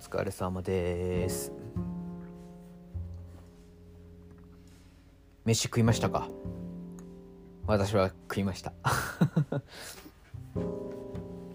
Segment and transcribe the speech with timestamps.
[0.00, 1.52] 疲れ様です。
[5.44, 6.26] 飯食いましたか？
[7.66, 8.72] 私は食いました。
[10.54, 10.72] 今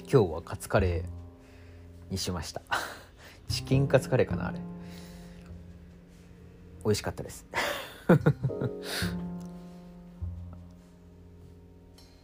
[0.07, 2.61] 日はカツカレーにしました。
[3.47, 4.59] チキンカツカレーかなあれ。
[6.83, 7.47] 美味しかったです。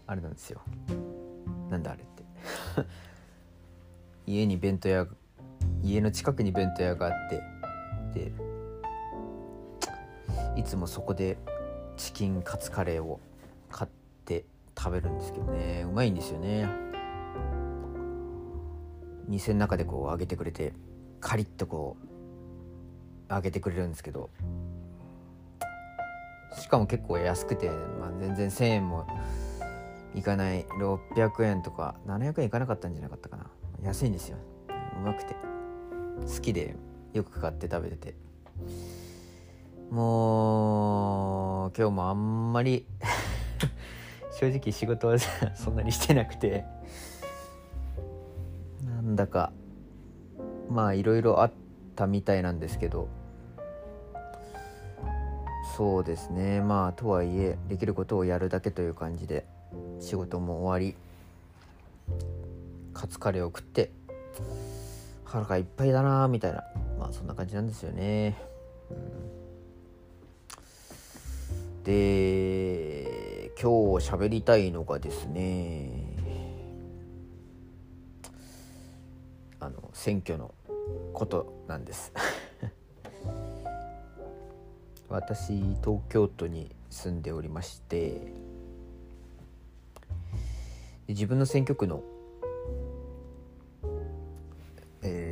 [0.05, 0.61] あれなんですよ。
[1.71, 2.23] なんだあれって。
[4.31, 5.07] 家に弁当屋
[5.83, 7.41] 家の近くに弁当屋があって
[8.13, 8.31] で
[10.55, 11.37] いつもそこで
[11.97, 13.19] チキンカツカレーを
[13.69, 13.91] 買っ
[14.25, 14.45] て
[14.77, 15.85] 食べるんですけどね。
[15.87, 16.67] うまいんですよね。
[19.27, 20.73] 店の中でこう揚げてくれて
[21.19, 21.95] カリッとこ
[23.29, 24.29] う揚げてくれるんですけど
[26.59, 29.07] しかも結構安くて、まあ、全然1000円も
[30.13, 30.65] いかない。
[30.65, 33.49] 600円とか700円いかなかったんじゃなかったかな。
[33.83, 34.37] 安いんですよ。
[34.97, 35.35] うまくて。
[36.27, 36.75] 好きで
[37.13, 38.15] よく買って食べてて。
[39.89, 42.85] もう今日もあんまり
[44.31, 45.17] 正直仕事は
[45.53, 46.65] そんなにしてなくて。
[48.85, 49.51] なんだか
[50.69, 51.51] まあいろいろあっ
[51.95, 53.07] たみたいなんですけど。
[55.75, 56.61] そうですね。
[56.61, 59.45] まあとはいえできることをやるだけという感じで
[59.99, 60.95] 仕事も終わり
[62.93, 63.91] カツカレーを食って
[65.31, 66.61] 腹がいっぱいだなみたいな。
[66.99, 68.37] まあそんな感じなんですよね、
[68.91, 68.93] う
[71.79, 75.89] ん、で今日喋りたいのがですね
[79.59, 80.53] あの選挙の
[81.13, 82.11] ことなんです。
[85.07, 88.33] 私東京都に住んでおりまして
[91.07, 92.03] 自分の選挙区の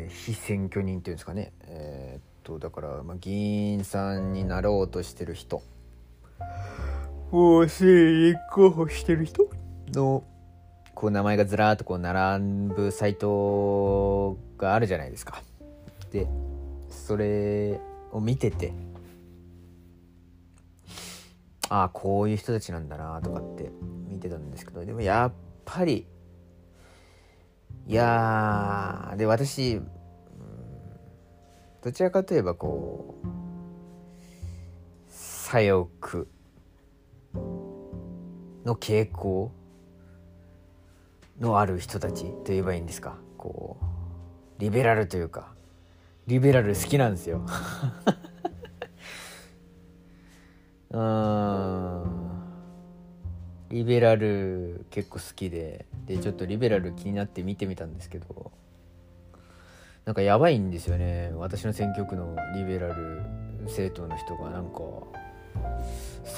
[0.09, 1.53] 非選挙人っていうんですかね。
[1.63, 5.61] えー、っとだから、まあ、議員さんになろうとしてる人。
[7.31, 9.49] を立候補してる人？
[9.93, 10.23] の
[10.95, 12.43] こう名前がずらーっとこう並
[12.73, 15.41] ぶサイトがあるじゃないですか。
[16.11, 16.27] で
[16.89, 17.79] それ
[18.11, 18.73] を見てて
[21.69, 23.71] ああこういう人たちなんだなとかって
[24.07, 25.33] 見てたんですけどでもやっ
[25.65, 26.07] ぱり
[27.87, 29.79] いやで私
[31.81, 33.27] どちらかといえばこう
[35.09, 36.27] 左翼
[38.65, 39.51] の傾向
[41.39, 43.17] のある人たちと言えばいいんですか？
[43.37, 43.85] こう
[44.61, 45.53] リベラルというか
[46.27, 47.45] リベラル好きなんですよ。
[50.91, 52.29] うん。
[53.69, 58.51] リベラル結構好きででちょっとリベラル気になって見てみたんですけど。
[60.09, 61.31] なんかやばいんですよね。
[61.35, 63.21] 私の選挙区のリベラル
[63.65, 64.79] 政党の人がなんか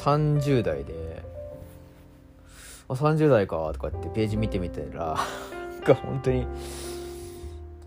[0.04, 1.24] 30代で
[2.90, 5.16] 「あ30代か」とかってページ見てみたら
[5.72, 6.46] なんか本当に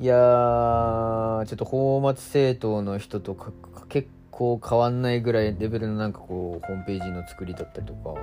[0.01, 3.53] いやーちょっと泡沫政党の人とか
[3.91, 8.23] 結構変わんないぐらいレベルのなんかこうホームページの作りだったりとかなん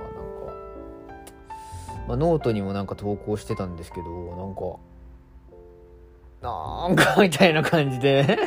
[2.08, 4.80] まあ、ノートにもなんか投稿してたんですけどなんか
[6.42, 8.38] なんかみたいな感じで。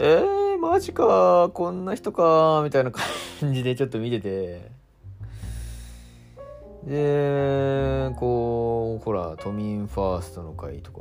[0.00, 3.04] えー、マジかこんな人かみたいな感
[3.52, 4.76] じでちょっと見てて。
[6.84, 11.00] でこうほら都民ファーストの会とか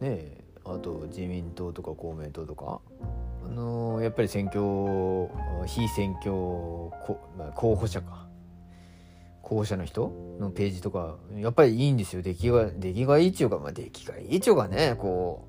[0.00, 2.80] ねあと自民党とか公明党とか
[3.44, 5.28] あのやっぱり選挙
[5.66, 8.33] 非選挙候補者か。
[9.44, 10.10] 候補者の人
[10.40, 12.22] のページとかやっぱりいいんですよ。
[12.22, 15.46] 出来が出来がいいっちゅうかまあ出来がいいっちゅうかねこ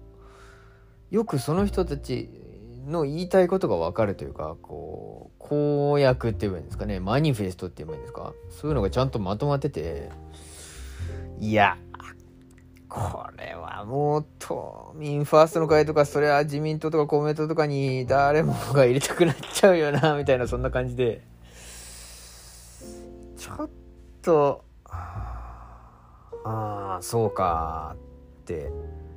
[1.12, 2.30] うよくその人たち
[2.88, 7.00] の言いたいことが分かるというかこう公約って言えばいいんですかね。
[7.00, 8.34] マニフェストって言えばいいんですか。
[8.50, 10.10] そういうのがちゃんとまとまってて
[11.40, 11.78] いや
[12.90, 21.24] これはもう都民ファーストの会とかそれは自民党とか公明党とかに誰もが入れたくなっちゃうよなみたいなそんな感じで。
[23.38, 23.70] ちょっ
[24.26, 24.66] と。
[26.48, 27.96] ああそうか
[28.42, 28.70] って、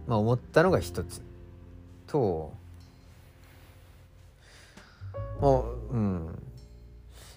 [0.07, 1.23] まあ、思ったのが一つ。
[2.07, 2.53] と
[5.41, 6.43] もううん。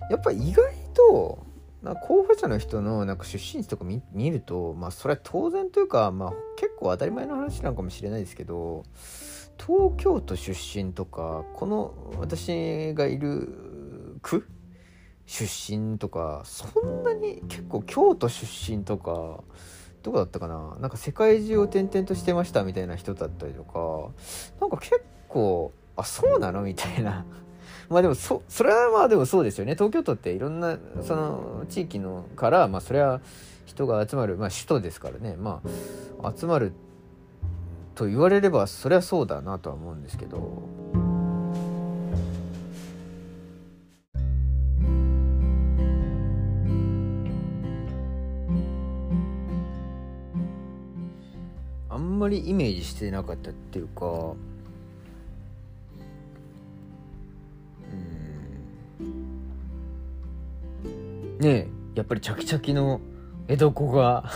[0.09, 1.45] やっぱ意外と
[1.81, 8.83] な候補者の人のなんか出身地とか見るとまあそれは当然というか、まあ、結構当たり前の話なのかもしれないですけど
[9.57, 14.47] 東京都出身とかこの私がいる区
[15.25, 19.43] 出身とかそんなに結構京都出身とか
[20.03, 20.75] どこだったかな？
[20.79, 24.09] なんか世界中を転々としてましたみたいな人だったりとか
[24.59, 26.61] なんか結構あそうなの？
[26.61, 27.25] みたいな。
[27.89, 29.73] まあでもそそれはまあでもそうですよね。
[29.73, 33.21] 東京都っていろんなその地域のからまあそれは
[33.65, 35.35] 人が集まる、まあ、首都ですからね。
[35.37, 35.61] ま
[36.23, 36.73] あ集まる
[37.95, 40.63] と言われればそりゃそうだなとは思うんですけど。
[52.21, 54.35] まりイメージしてなかったっていうかう
[58.97, 58.99] ん。
[61.39, 63.01] ねえやっぱりチャキチャキの
[63.47, 64.29] 江戸子が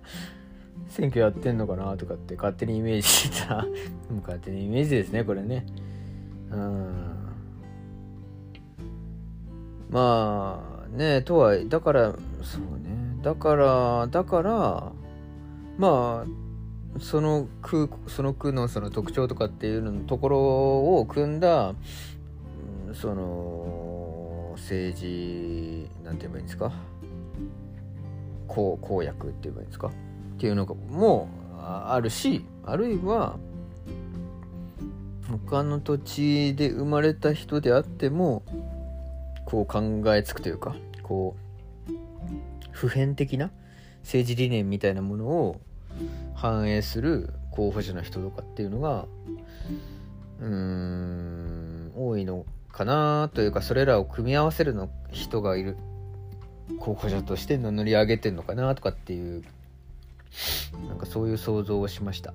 [0.88, 3.66] 選挙やってんのかなとかって勝手にイメージしてた。
[4.22, 5.66] 勝手にイメージですねこれね。
[6.50, 6.92] うん。
[9.90, 13.18] まあねとはだからそうね。
[13.22, 14.92] だからだから
[15.78, 16.45] まあ
[17.00, 20.38] その区その区のその特徴とかっていうのところ
[20.98, 21.74] を組んだ
[22.94, 26.72] その政治なんて言えばいいんですか？
[28.48, 29.88] 公公約って言えばいいんですか？
[29.88, 29.90] っ
[30.38, 31.28] ていうのも
[31.58, 33.38] あるしあるいは
[35.48, 38.42] 他の土地で生まれた人であっても
[39.44, 41.36] こう考えつくというかこ
[41.90, 41.92] う
[42.70, 43.50] 普遍的な
[44.02, 45.60] 政治理念みたいなものを
[46.34, 49.06] 反映する候補者の人とかっていうのが
[50.40, 55.76] うん多いのかなというかそれらを組み合わせるの人がいる
[56.78, 59.42] 候補者として名乗り上げてんのかなとかっていう
[60.88, 62.34] なんかそういう想像をしました。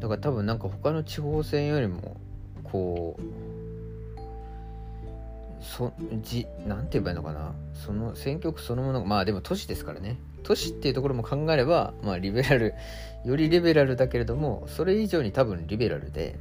[0.00, 2.16] だから多分なんか他の地方選よりも
[2.64, 3.22] こう
[5.60, 5.92] そ
[6.22, 7.52] じなんて言えばいいのかな。
[7.74, 10.16] その選挙区そのものがまあでも都市ですからね。
[10.42, 12.74] 都市っていうところも考えればまあリベラル
[13.24, 16.38] よりリベラルだけれどもそれ以上に多分リベラルで、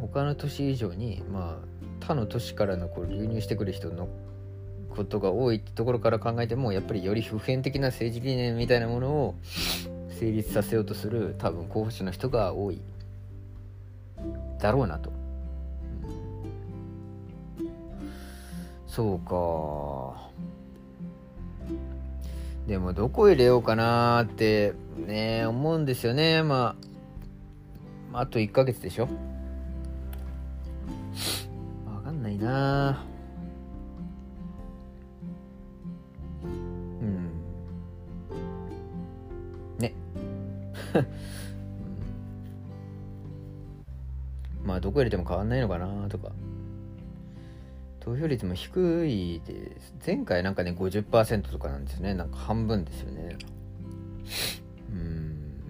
[0.00, 4.08] うん、他の都市以上にまあ他の都市からのこう流入してくる人の
[4.90, 9.34] ことが多いってところから考えてもやっぱりより普遍的な政治理念みたいなものを
[10.18, 12.80] 成立させようとする多分候補者の人が多い
[14.58, 15.12] だろうなと。
[18.86, 20.28] そうか
[22.68, 26.42] でもどこ入れようかなってね思うんですよね。
[26.42, 26.76] ま
[28.12, 29.08] ああと1ヶ月でしょ。
[31.86, 33.02] わかんないな
[36.44, 36.46] う
[37.06, 37.30] ん。
[39.78, 39.94] ね。
[44.62, 46.32] まあどこ入れても変わんないのかなとか。
[48.08, 49.92] 投票率も低いです。
[50.06, 52.14] 前回なんかね50%とかなんですね。
[52.14, 53.36] なんか半分ですよね。
[54.90, 55.62] うん。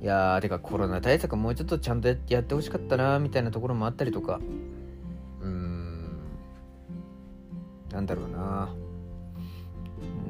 [0.00, 4.38] いやーてかコロナ対策もうちょっとちゃんとやってほしかったなみたいなところもあったりとか。
[5.42, 6.20] うん。
[7.90, 8.72] なんだろうな。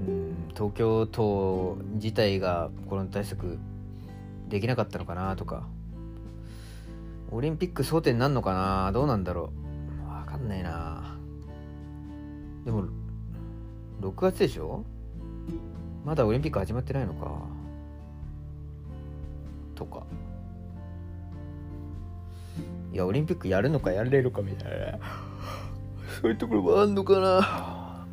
[0.08, 0.34] うん。
[0.54, 3.58] 東京都自体がコロナ対策
[4.48, 5.68] できなかったのかなとか。
[7.30, 9.65] オリンピック争点なるのかなどうなんだろう。
[10.36, 11.16] かんないな。
[12.64, 12.84] でも
[14.00, 14.84] 6月でしょ？
[16.04, 17.32] まだオリンピック始まってないのか。
[19.74, 20.04] とか。
[22.92, 24.98] いやオリンピックやるのかやれるかみたいな。
[26.20, 28.06] そういうところもあんのかな、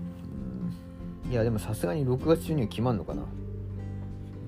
[1.30, 3.24] いやでもさすがに6月中には決まんのかな。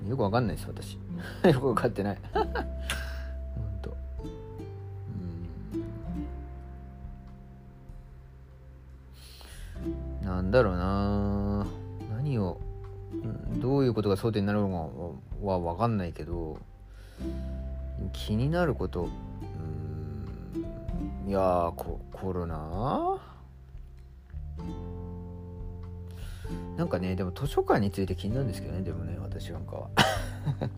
[0.06, 0.98] よくわかんないです私。
[1.50, 2.18] よくわかってない。
[10.46, 11.66] んだろうな。
[12.10, 12.60] 何を
[13.58, 16.58] どういうことが争点になるのかは分かんないけど
[18.12, 19.08] 気になること
[20.54, 23.20] うんいやココロナ？
[26.76, 29.90] なんかねでも図書館について気になるんですけどねでもね私なんかは。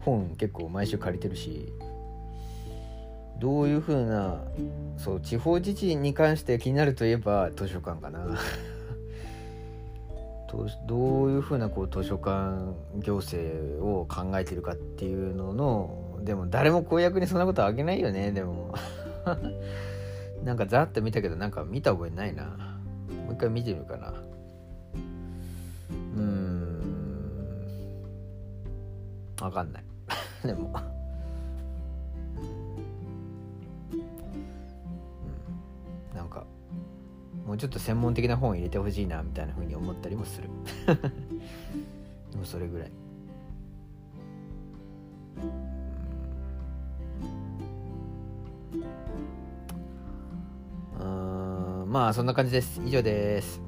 [0.00, 1.72] 本結構毎週借りてるし。
[3.38, 4.40] どういうふうな
[4.96, 8.38] そう地方自治に関して気になるといえば図書館かな。
[10.86, 18.74] どういうふうなこう図書館行政を考えてるかっていうののでも誰も公約にそんなことあげないよねでも。
[20.44, 22.44] なんかざっと見たけどなんか見た覚えないな。
[22.44, 24.14] もう一回見てみるかな。
[26.16, 26.66] うん。
[29.40, 29.84] わかんない。
[30.46, 30.95] でも。
[37.56, 40.48] うちょっと専門的な本を入れてほしいなみたいなふうに思ったりもする。
[42.30, 42.90] でもそれぐらい。
[51.00, 51.90] うん。
[51.90, 52.80] まあそんな感じです。
[52.84, 53.60] 以上です。